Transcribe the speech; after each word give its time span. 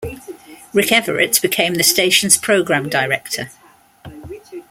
Rick 0.73 0.91
Everett 0.91 1.39
became 1.43 1.75
the 1.75 1.83
station's 1.83 2.35
Program 2.35 2.89
Director. 2.89 3.51